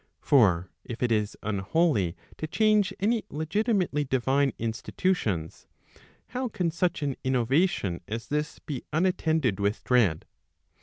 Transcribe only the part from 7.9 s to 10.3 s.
as this be unattended with dread